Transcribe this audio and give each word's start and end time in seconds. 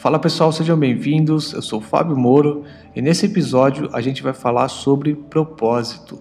Fala 0.00 0.18
pessoal, 0.18 0.50
sejam 0.50 0.78
bem-vindos. 0.78 1.52
Eu 1.52 1.60
sou 1.60 1.78
Fábio 1.78 2.16
Moro 2.16 2.64
e 2.96 3.02
nesse 3.02 3.26
episódio 3.26 3.90
a 3.92 4.00
gente 4.00 4.22
vai 4.22 4.32
falar 4.32 4.68
sobre 4.68 5.14
propósito. 5.14 6.18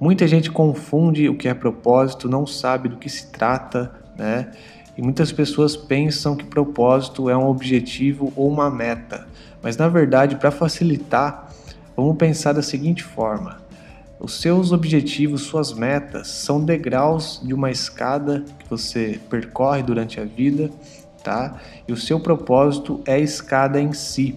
Muita 0.00 0.24
gente 0.28 0.52
confunde 0.52 1.28
o 1.28 1.36
que 1.36 1.48
é 1.48 1.52
propósito, 1.52 2.28
não 2.28 2.46
sabe 2.46 2.88
do 2.88 2.96
que 2.96 3.08
se 3.08 3.26
trata, 3.32 3.92
né? 4.16 4.52
E 4.96 5.02
muitas 5.02 5.32
pessoas 5.32 5.76
pensam 5.76 6.36
que 6.36 6.44
propósito 6.44 7.28
é 7.28 7.36
um 7.36 7.48
objetivo 7.48 8.32
ou 8.36 8.48
uma 8.48 8.70
meta. 8.70 9.26
Mas 9.60 9.76
na 9.76 9.88
verdade, 9.88 10.36
para 10.36 10.52
facilitar, 10.52 11.52
vamos 11.96 12.16
pensar 12.16 12.52
da 12.52 12.62
seguinte 12.62 13.02
forma: 13.02 13.60
os 14.20 14.40
seus 14.40 14.70
objetivos, 14.70 15.42
suas 15.42 15.72
metas 15.72 16.28
são 16.28 16.64
degraus 16.64 17.40
de 17.44 17.52
uma 17.52 17.68
escada 17.68 18.44
que 18.60 18.70
você 18.70 19.18
percorre 19.28 19.82
durante 19.82 20.20
a 20.20 20.24
vida 20.24 20.70
tá? 21.28 21.58
E 21.86 21.92
o 21.92 21.96
seu 21.96 22.18
propósito 22.18 23.02
é 23.04 23.16
a 23.16 23.18
escada 23.18 23.78
em 23.78 23.92
si. 23.92 24.34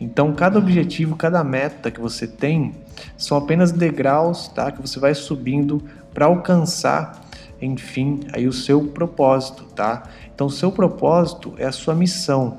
Então, 0.00 0.34
cada 0.34 0.58
objetivo, 0.58 1.14
cada 1.14 1.44
meta 1.44 1.92
que 1.92 2.00
você 2.00 2.26
tem 2.26 2.74
são 3.16 3.38
apenas 3.38 3.70
degraus, 3.70 4.48
tá? 4.48 4.72
Que 4.72 4.82
você 4.82 4.98
vai 4.98 5.14
subindo 5.14 5.80
para 6.12 6.26
alcançar, 6.26 7.24
enfim, 7.62 8.22
aí 8.32 8.48
o 8.48 8.52
seu 8.52 8.82
propósito, 8.82 9.62
tá? 9.76 10.02
Então, 10.34 10.48
o 10.48 10.50
seu 10.50 10.72
propósito 10.72 11.54
é 11.56 11.66
a 11.66 11.72
sua 11.72 11.94
missão, 11.94 12.56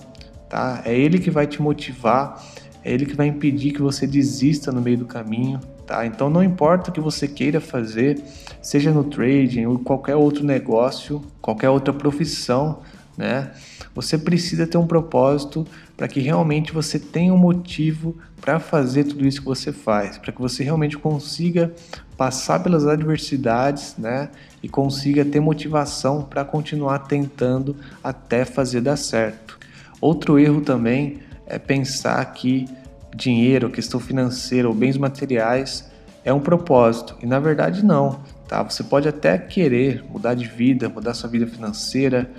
tá? 0.47 0.81
É 0.85 0.97
ele 0.97 1.19
que 1.19 1.29
vai 1.29 1.45
te 1.45 1.61
motivar, 1.61 2.41
é 2.81 2.93
ele 2.93 3.05
que 3.05 3.13
vai 3.13 3.27
impedir 3.27 3.73
que 3.73 3.81
você 3.81 4.07
desista 4.07 4.71
no 4.71 4.81
meio 4.81 4.99
do 4.99 5.05
caminho, 5.05 5.59
tá? 5.85 6.05
Então, 6.05 6.29
não 6.29 6.41
importa 6.41 6.91
o 6.91 6.93
que 6.93 7.01
você 7.01 7.27
queira 7.27 7.59
fazer, 7.59 8.23
seja 8.61 8.93
no 8.93 9.03
trading 9.03 9.65
ou 9.65 9.79
qualquer 9.79 10.15
outro 10.15 10.45
negócio, 10.45 11.21
qualquer 11.41 11.69
outra 11.69 11.93
profissão, 11.93 12.79
né? 13.17 13.51
Você 13.93 14.17
precisa 14.17 14.67
ter 14.67 14.77
um 14.77 14.87
propósito 14.87 15.65
para 15.95 16.07
que 16.07 16.19
realmente 16.19 16.73
você 16.73 16.99
tenha 16.99 17.33
um 17.33 17.37
motivo 17.37 18.15
para 18.41 18.59
fazer 18.59 19.05
tudo 19.05 19.25
isso 19.25 19.39
que 19.39 19.47
você 19.47 19.71
faz, 19.71 20.17
para 20.17 20.31
que 20.31 20.41
você 20.41 20.63
realmente 20.63 20.97
consiga 20.97 21.73
passar 22.17 22.61
pelas 22.61 22.85
adversidades, 22.85 23.95
né? 23.97 24.29
E 24.61 24.69
consiga 24.69 25.23
ter 25.23 25.39
motivação 25.39 26.23
para 26.23 26.43
continuar 26.43 26.99
tentando 26.99 27.75
até 28.03 28.45
fazer 28.45 28.81
dar 28.81 28.97
certo. 28.97 29.57
Outro 30.01 30.37
erro 30.37 30.61
também 30.61 31.19
é 31.47 31.57
pensar 31.57 32.23
que 32.33 32.67
dinheiro, 33.15 33.69
questão 33.69 33.99
financeira 33.99 34.67
ou 34.67 34.73
bens 34.73 34.97
materiais 34.97 35.89
é 36.23 36.33
um 36.33 36.39
propósito 36.39 37.15
e 37.21 37.25
na 37.25 37.39
verdade 37.39 37.85
não, 37.85 38.19
tá? 38.47 38.61
Você 38.63 38.83
pode 38.83 39.07
até 39.07 39.37
querer 39.37 40.03
mudar 40.09 40.33
de 40.33 40.45
vida, 40.45 40.89
mudar 40.89 41.13
sua 41.13 41.29
vida 41.29 41.47
financeira, 41.47 42.29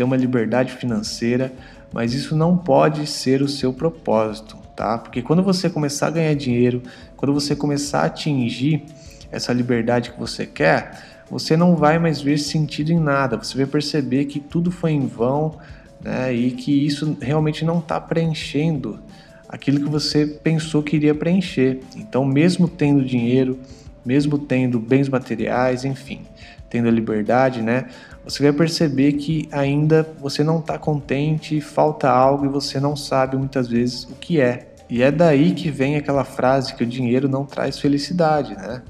ter 0.00 0.04
uma 0.04 0.16
liberdade 0.16 0.72
financeira, 0.72 1.52
mas 1.92 2.14
isso 2.14 2.34
não 2.34 2.56
pode 2.56 3.06
ser 3.06 3.42
o 3.42 3.48
seu 3.48 3.70
propósito, 3.70 4.56
tá? 4.74 4.96
Porque 4.96 5.20
quando 5.20 5.42
você 5.42 5.68
começar 5.68 6.06
a 6.06 6.10
ganhar 6.10 6.34
dinheiro, 6.34 6.82
quando 7.18 7.34
você 7.34 7.54
começar 7.54 8.00
a 8.00 8.06
atingir 8.06 8.82
essa 9.30 9.52
liberdade 9.52 10.10
que 10.10 10.18
você 10.18 10.46
quer, 10.46 11.02
você 11.30 11.54
não 11.54 11.76
vai 11.76 11.98
mais 11.98 12.22
ver 12.22 12.38
sentido 12.38 12.90
em 12.90 12.98
nada, 12.98 13.36
você 13.36 13.58
vai 13.58 13.66
perceber 13.66 14.24
que 14.24 14.40
tudo 14.40 14.70
foi 14.70 14.92
em 14.92 15.06
vão, 15.06 15.58
né? 16.02 16.32
E 16.32 16.52
que 16.52 16.86
isso 16.86 17.14
realmente 17.20 17.62
não 17.62 17.78
está 17.78 18.00
preenchendo 18.00 18.98
aquilo 19.46 19.80
que 19.80 19.90
você 19.90 20.24
pensou 20.24 20.82
que 20.82 20.96
iria 20.96 21.14
preencher. 21.14 21.80
Então, 21.94 22.24
mesmo 22.24 22.66
tendo 22.66 23.04
dinheiro, 23.04 23.60
mesmo 24.02 24.38
tendo 24.38 24.80
bens 24.80 25.10
materiais, 25.10 25.84
enfim, 25.84 26.22
tendo 26.70 26.88
a 26.88 26.90
liberdade, 26.90 27.60
né? 27.60 27.84
Você 28.30 28.44
vai 28.44 28.52
perceber 28.52 29.14
que 29.14 29.48
ainda 29.50 30.08
você 30.20 30.44
não 30.44 30.60
está 30.60 30.78
contente, 30.78 31.60
falta 31.60 32.08
algo 32.08 32.44
e 32.44 32.48
você 32.48 32.78
não 32.78 32.94
sabe 32.94 33.36
muitas 33.36 33.66
vezes 33.66 34.04
o 34.04 34.14
que 34.14 34.40
é. 34.40 34.72
E 34.88 35.02
é 35.02 35.10
daí 35.10 35.50
que 35.50 35.68
vem 35.68 35.96
aquela 35.96 36.22
frase 36.22 36.74
que 36.74 36.84
o 36.84 36.86
dinheiro 36.86 37.28
não 37.28 37.44
traz 37.44 37.80
felicidade, 37.80 38.54
né? 38.54 38.82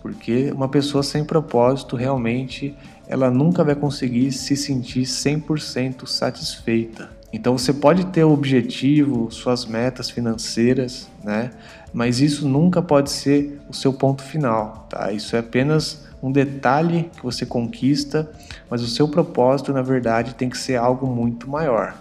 Porque 0.00 0.50
uma 0.52 0.70
pessoa 0.70 1.02
sem 1.02 1.22
propósito 1.22 1.96
realmente 1.96 2.74
ela 3.06 3.30
nunca 3.30 3.62
vai 3.62 3.74
conseguir 3.74 4.32
se 4.32 4.56
sentir 4.56 5.02
100% 5.02 6.06
satisfeita. 6.06 7.10
Então 7.32 7.56
você 7.58 7.72
pode 7.72 8.06
ter 8.06 8.24
o 8.24 8.32
objetivo, 8.32 9.30
suas 9.30 9.66
metas 9.66 10.08
financeiras, 10.08 11.08
né? 11.22 11.50
Mas 11.92 12.20
isso 12.20 12.48
nunca 12.48 12.80
pode 12.80 13.10
ser 13.10 13.60
o 13.68 13.74
seu 13.74 13.92
ponto 13.92 14.22
final, 14.22 14.86
tá? 14.88 15.12
Isso 15.12 15.36
é 15.36 15.38
apenas 15.40 16.06
um 16.22 16.32
detalhe 16.32 17.10
que 17.16 17.22
você 17.22 17.44
conquista, 17.46 18.30
mas 18.70 18.82
o 18.82 18.88
seu 18.88 19.08
propósito, 19.08 19.72
na 19.72 19.82
verdade, 19.82 20.34
tem 20.34 20.48
que 20.48 20.58
ser 20.58 20.76
algo 20.76 21.06
muito 21.06 21.48
maior, 21.48 21.94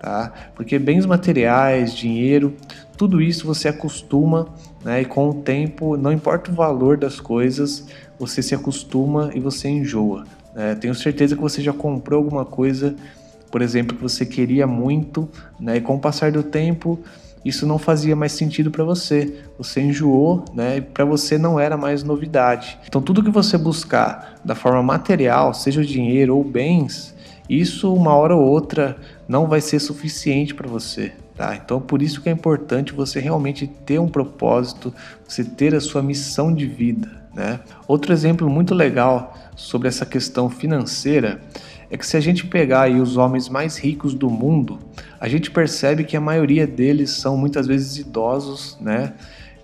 tá? 0.00 0.32
Porque 0.54 0.78
bens 0.78 1.06
materiais, 1.06 1.94
dinheiro, 1.94 2.54
tudo 2.96 3.22
isso 3.22 3.46
você 3.46 3.68
acostuma, 3.68 4.48
né? 4.84 5.02
E 5.02 5.04
com 5.04 5.30
o 5.30 5.34
tempo, 5.34 5.96
não 5.96 6.12
importa 6.12 6.50
o 6.50 6.54
valor 6.54 6.96
das 6.96 7.20
coisas, 7.20 7.86
você 8.18 8.42
se 8.42 8.54
acostuma 8.54 9.30
e 9.34 9.40
você 9.40 9.68
enjoa. 9.68 10.24
Né? 10.54 10.74
Tenho 10.74 10.94
certeza 10.94 11.34
que 11.34 11.42
você 11.42 11.62
já 11.62 11.72
comprou 11.72 12.18
alguma 12.18 12.44
coisa, 12.44 12.94
por 13.54 13.62
exemplo, 13.62 13.96
que 13.96 14.02
você 14.02 14.26
queria 14.26 14.66
muito, 14.66 15.28
né? 15.60 15.76
E 15.76 15.80
com 15.80 15.94
o 15.94 16.00
passar 16.00 16.32
do 16.32 16.42
tempo, 16.42 16.98
isso 17.44 17.64
não 17.64 17.78
fazia 17.78 18.16
mais 18.16 18.32
sentido 18.32 18.68
para 18.68 18.82
você. 18.82 19.32
Você 19.56 19.80
enjoou, 19.80 20.44
né? 20.52 20.78
E 20.78 20.80
para 20.80 21.04
você 21.04 21.38
não 21.38 21.60
era 21.60 21.76
mais 21.76 22.02
novidade. 22.02 22.76
Então, 22.84 23.00
tudo 23.00 23.22
que 23.22 23.30
você 23.30 23.56
buscar 23.56 24.40
da 24.44 24.56
forma 24.56 24.82
material, 24.82 25.54
seja 25.54 25.84
dinheiro 25.84 26.36
ou 26.36 26.42
bens, 26.42 27.14
isso 27.48 27.94
uma 27.94 28.12
hora 28.16 28.34
ou 28.34 28.42
outra 28.42 28.96
não 29.28 29.46
vai 29.46 29.60
ser 29.60 29.78
suficiente 29.78 30.52
para 30.52 30.66
você. 30.66 31.12
Tá? 31.36 31.54
Então, 31.54 31.80
por 31.80 32.02
isso 32.02 32.20
que 32.20 32.28
é 32.28 32.32
importante 32.32 32.92
você 32.92 33.20
realmente 33.20 33.68
ter 33.68 34.00
um 34.00 34.08
propósito, 34.08 34.92
você 35.28 35.44
ter 35.44 35.76
a 35.76 35.80
sua 35.80 36.02
missão 36.02 36.52
de 36.52 36.66
vida. 36.66 37.23
Né? 37.34 37.60
Outro 37.88 38.12
exemplo 38.12 38.48
muito 38.48 38.74
legal 38.74 39.34
sobre 39.56 39.88
essa 39.88 40.06
questão 40.06 40.48
financeira 40.48 41.40
é 41.90 41.96
que 41.96 42.06
se 42.06 42.16
a 42.16 42.20
gente 42.20 42.46
pegar 42.46 42.82
aí 42.82 43.00
os 43.00 43.16
homens 43.16 43.48
mais 43.48 43.76
ricos 43.76 44.14
do 44.14 44.30
mundo, 44.30 44.78
a 45.20 45.28
gente 45.28 45.50
percebe 45.50 46.04
que 46.04 46.16
a 46.16 46.20
maioria 46.20 46.66
deles 46.66 47.10
são 47.10 47.36
muitas 47.36 47.66
vezes 47.66 47.98
idosos, 47.98 48.78
né? 48.80 49.12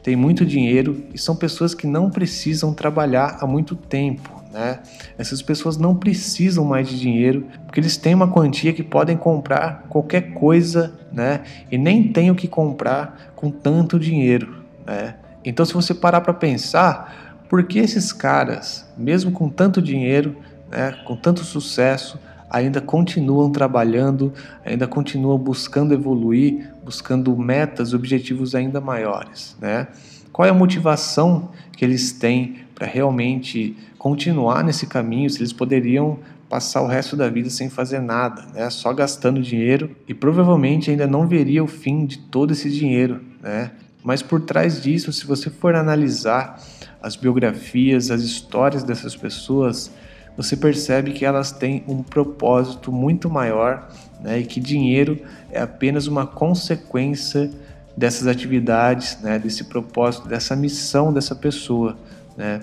Tem 0.03 0.17
muito 0.17 0.47
dinheiro 0.47 1.05
e 1.13 1.19
são 1.19 1.37
pessoas 1.37 1.75
que 1.75 1.87
não 1.87 2.09
precisam 2.09 2.73
trabalhar 2.73 3.39
há 3.41 3.47
muito 3.47 3.77
tempo, 3.77 4.43
né? 4.53 4.81
Essas 5.19 5.43
pessoas 5.43 5.77
não 5.77 5.95
precisam 5.95 6.65
mais 6.65 6.89
de 6.89 6.99
dinheiro 6.99 7.47
porque 7.67 7.81
eles 7.81 7.97
têm 7.97 8.15
uma 8.15 8.29
quantia 8.29 8.73
que 8.73 8.83
podem 8.83 9.17
comprar 9.17 9.87
qualquer 9.89 10.33
coisa, 10.33 10.99
né? 11.13 11.43
E 11.71 11.77
nem 11.77 12.13
têm 12.13 12.31
o 12.31 12.35
que 12.35 12.49
comprar 12.49 13.33
com 13.37 13.51
tanto 13.51 13.99
dinheiro, 13.99 14.65
né? 14.87 15.17
Então, 15.45 15.65
se 15.65 15.73
você 15.73 15.95
parar 15.95 16.21
para 16.21 16.35
pensar, 16.35 17.30
por 17.51 17.65
que 17.65 17.81
esses 17.81 18.13
caras, 18.13 18.87
mesmo 18.97 19.33
com 19.33 19.49
tanto 19.49 19.83
dinheiro, 19.83 20.37
né, 20.71 20.93
com 21.05 21.17
tanto 21.17 21.43
sucesso, 21.43 22.17
ainda 22.49 22.81
continuam 22.81 23.51
trabalhando, 23.51 24.33
ainda 24.65 24.87
continuam 24.87 25.37
buscando 25.37 25.93
evoluir, 25.93 26.71
buscando 26.85 27.37
metas, 27.37 27.93
objetivos 27.93 28.55
ainda 28.55 28.81
maiores. 28.81 29.57
Né? 29.61 29.89
Qual 30.33 30.47
é 30.47 30.51
a 30.51 30.55
motivação 30.55 31.51
que 31.77 31.85
eles 31.85 32.13
têm 32.13 32.61
para 32.73 32.87
realmente 32.87 33.77
continuar 33.99 34.63
nesse 34.63 34.87
caminho? 34.87 35.29
Se 35.29 35.41
eles 35.41 35.53
poderiam 35.53 36.21
passar 36.49 36.83
o 36.83 36.87
resto 36.87 37.17
da 37.17 37.29
vida 37.29 37.51
sem 37.51 37.69
fazer 37.69 38.01
nada, 38.01 38.47
né? 38.55 38.71
só 38.71 38.93
gastando 38.93 39.43
dinheiro 39.43 39.91
e 40.07 40.15
provavelmente 40.15 40.89
ainda 40.89 41.07
não 41.07 41.27
veria 41.27 41.65
o 41.65 41.67
fim 41.67 42.07
de 42.07 42.19
todo 42.19 42.53
esse 42.53 42.71
dinheiro. 42.71 43.21
Né? 43.43 43.73
Mas 44.05 44.23
por 44.23 44.41
trás 44.41 44.81
disso, 44.81 45.13
se 45.13 45.27
você 45.27 45.51
for 45.51 45.75
analisar 45.75 46.61
as 47.03 47.17
biografias, 47.17 48.11
as 48.11 48.23
histórias 48.23 48.83
dessas 48.83 49.17
pessoas, 49.17 49.91
você 50.37 50.57
percebe 50.57 51.13
que 51.13 51.25
elas 51.25 51.53
têm 51.53 51.85
um 51.87 52.03
propósito 52.03 52.93
muito 52.93 53.29
maior 53.29 53.89
né, 54.21 54.41
e 54.41 54.45
que 54.45 54.61
dinheiro 54.61 55.19
é 55.51 55.61
apenas 55.61 56.07
uma 56.07 56.27
consequência 56.27 57.51
dessas 57.97 58.27
atividades, 58.27 59.19
né, 59.21 59.39
desse 59.39 59.65
propósito, 59.65 60.29
dessa 60.29 60.55
missão 60.55 61.13
dessa 61.13 61.35
pessoa. 61.35 61.97
Né? 62.37 62.61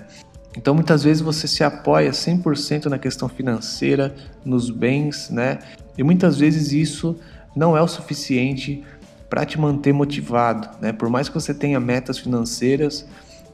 Então 0.56 0.74
muitas 0.74 1.04
vezes 1.04 1.22
você 1.22 1.46
se 1.46 1.62
apoia 1.62 2.10
100% 2.10 2.86
na 2.86 2.98
questão 2.98 3.28
financeira, 3.28 4.14
nos 4.44 4.70
bens, 4.70 5.30
né? 5.30 5.58
e 5.96 6.02
muitas 6.02 6.38
vezes 6.38 6.72
isso 6.72 7.16
não 7.54 7.76
é 7.76 7.82
o 7.82 7.88
suficiente 7.88 8.84
para 9.28 9.44
te 9.44 9.60
manter 9.60 9.92
motivado. 9.92 10.68
Né? 10.80 10.92
Por 10.92 11.08
mais 11.10 11.28
que 11.28 11.34
você 11.34 11.52
tenha 11.52 11.78
metas 11.78 12.18
financeiras, 12.18 13.06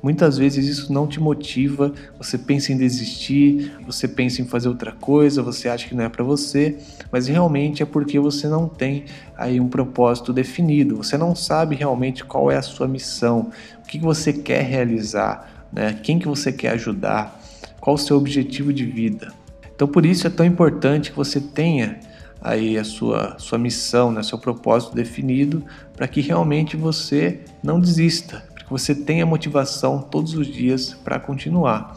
Muitas 0.05 0.37
vezes 0.37 0.67
isso 0.67 0.93
não 0.93 1.07
te 1.07 1.19
motiva, 1.19 1.91
você 2.19 2.37
pensa 2.37 2.75
em 2.75 2.77
desistir, 2.77 3.73
você 3.87 4.07
pensa 4.07 4.43
em 4.43 4.45
fazer 4.45 4.69
outra 4.69 4.93
coisa, 4.93 5.43
você 5.43 5.67
acha 5.67 5.89
que 5.89 5.95
não 5.95 6.05
é 6.05 6.11
para 6.11 6.23
você, 6.23 6.77
mas 7.11 7.27
realmente 7.27 7.83
é 7.83 7.87
porque 7.87 8.21
você 8.21 8.47
não 8.47 8.69
tem 8.69 9.07
aí 9.35 9.59
um 9.59 9.67
propósito 9.67 10.31
definido, 10.31 10.95
você 10.95 11.17
não 11.17 11.35
sabe 11.35 11.75
realmente 11.75 12.23
qual 12.23 12.51
é 12.51 12.59
a 12.59 12.63
sua 12.63 12.87
missão, 12.87 13.51
o 13.79 13.89
que 13.89 13.99
você 13.99 14.31
quer 14.31 14.65
realizar, 14.65 15.65
né? 15.73 15.99
quem 16.03 16.19
que 16.19 16.29
você 16.29 16.53
quer 16.53 16.73
ajudar, 16.73 17.41
qual 17.81 17.95
o 17.95 17.99
seu 17.99 18.19
objetivo 18.19 18.75
de 18.75 18.85
vida. 18.85 19.33
Então 19.75 19.89
por 19.89 20.05
isso 20.05 20.27
é 20.27 20.31
tão 20.31 20.45
importante 20.45 21.13
que 21.13 21.17
você 21.17 21.41
tenha 21.41 21.99
aí 22.43 22.77
a 22.77 22.85
sua, 22.85 23.39
sua 23.39 23.57
missão, 23.57 24.13
né, 24.13 24.23
seu 24.23 24.37
propósito 24.37 24.95
definido, 24.95 25.65
para 25.97 26.07
que 26.07 26.21
realmente 26.21 26.77
você 26.77 27.41
não 27.63 27.81
desista, 27.81 28.45
que 28.65 28.71
você 28.71 28.95
tenha 28.95 29.27
motivação 29.27 30.01
todos 30.01 30.35
os 30.35 30.47
dias 30.47 30.95
para 31.05 31.19
continuar. 31.19 31.97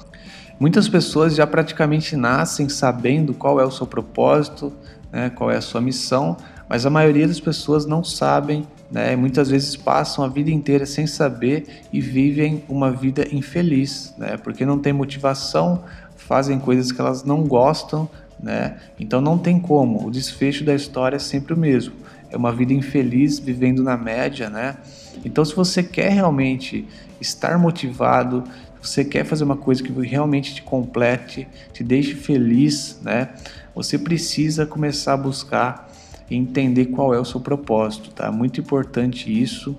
Muitas 0.60 0.90
pessoas 0.90 1.36
já 1.36 1.46
praticamente 1.46 2.16
nascem 2.16 2.68
sabendo 2.68 3.34
qual 3.34 3.60
é 3.60 3.66
o 3.66 3.72
seu 3.72 3.86
propósito, 3.86 4.74
né, 5.12 5.30
qual 5.30 5.52
é 5.52 5.58
a 5.58 5.62
sua 5.62 5.80
missão, 5.80 6.36
mas 6.68 6.86
a 6.86 6.90
maioria 6.90 7.28
das 7.28 7.40
pessoas 7.40 7.86
não 7.86 8.04
sabem, 8.04 8.66
né, 8.92 9.16
muitas 9.16 9.50
vezes 9.50 9.76
passam 9.76 10.24
a 10.24 10.28
vida 10.28 10.50
inteira 10.50 10.86
sem 10.86 11.06
saber 11.06 11.84
e 11.94 12.02
vivem 12.02 12.64
uma 12.68 12.92
vida 12.92 13.28
infeliz, 13.32 14.14
né, 14.18 14.36
porque 14.38 14.66
não 14.66 14.80
tem 14.80 14.92
motivação, 14.92 15.84
fazem 16.16 16.60
coisas 16.60 16.92
que 16.92 17.00
elas 17.00 17.24
não 17.24 17.44
gostam, 17.44 18.10
né, 18.42 18.78
então 19.00 19.22
não 19.22 19.38
tem 19.38 19.60
como, 19.60 20.08
o 20.08 20.12
desfecho 20.12 20.64
da 20.64 20.74
história 20.74 21.18
é 21.18 21.20
sempre 21.20 21.54
o 21.54 21.58
mesmo, 21.58 21.94
é 22.32 22.38
uma 22.38 22.52
vida 22.52 22.74
infeliz 22.74 23.40
vivendo 23.40 23.84
na 23.84 23.98
média, 23.98 24.50
né? 24.50 24.78
Então 25.24 25.44
se 25.44 25.56
você 25.56 25.84
quer 25.84 26.12
realmente 26.12 26.88
estar 27.20 27.58
motivado, 27.58 28.44
você 28.82 29.04
quer 29.04 29.26
fazer 29.26 29.44
uma 29.44 29.58
coisa 29.58 29.84
que 29.84 29.92
realmente 29.92 30.56
te 30.56 30.62
complete, 30.62 31.48
te 31.74 31.84
deixe 31.84 32.16
feliz, 32.16 33.00
né? 33.02 33.30
Você 33.76 33.98
precisa 33.98 34.66
começar 34.66 35.14
a 35.14 35.18
buscar 35.18 35.90
e 36.30 36.36
entender 36.36 36.88
qual 36.88 37.14
é 37.14 37.20
o 37.20 37.26
seu 37.26 37.40
propósito, 37.40 38.12
tá? 38.12 38.32
Muito 38.32 38.60
importante 38.60 39.32
isso. 39.32 39.78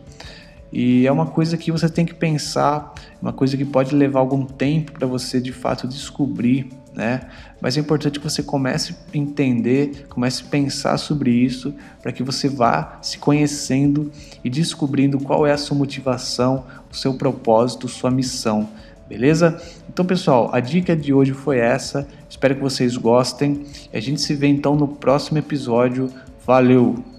E 0.72 1.06
é 1.06 1.12
uma 1.12 1.26
coisa 1.26 1.56
que 1.56 1.72
você 1.72 1.88
tem 1.88 2.04
que 2.04 2.14
pensar, 2.14 2.92
uma 3.20 3.32
coisa 3.32 3.56
que 3.56 3.64
pode 3.64 3.94
levar 3.94 4.20
algum 4.20 4.44
tempo 4.44 4.92
para 4.92 5.06
você 5.06 5.40
de 5.40 5.52
fato 5.52 5.88
descobrir, 5.88 6.68
né? 6.98 7.20
Mas 7.60 7.76
é 7.76 7.80
importante 7.80 8.18
que 8.18 8.28
você 8.28 8.42
comece 8.42 8.92
a 8.92 9.16
entender, 9.16 10.06
comece 10.08 10.42
a 10.42 10.50
pensar 10.50 10.98
sobre 10.98 11.30
isso, 11.30 11.72
para 12.02 12.10
que 12.10 12.24
você 12.24 12.48
vá 12.48 12.98
se 13.00 13.18
conhecendo 13.18 14.10
e 14.42 14.50
descobrindo 14.50 15.20
qual 15.20 15.46
é 15.46 15.52
a 15.52 15.56
sua 15.56 15.76
motivação, 15.76 16.64
o 16.90 16.96
seu 16.96 17.14
propósito, 17.14 17.86
sua 17.86 18.10
missão. 18.10 18.68
Beleza? 19.08 19.62
Então, 19.88 20.04
pessoal, 20.04 20.50
a 20.52 20.58
dica 20.58 20.96
de 20.96 21.14
hoje 21.14 21.32
foi 21.32 21.58
essa. 21.58 22.06
Espero 22.28 22.56
que 22.56 22.60
vocês 22.60 22.96
gostem. 22.96 23.64
A 23.94 24.00
gente 24.00 24.20
se 24.20 24.34
vê 24.34 24.48
então 24.48 24.74
no 24.74 24.88
próximo 24.88 25.38
episódio. 25.38 26.10
Valeu! 26.44 27.17